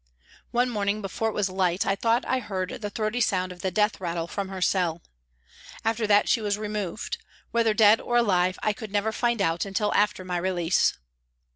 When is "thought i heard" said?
1.95-2.81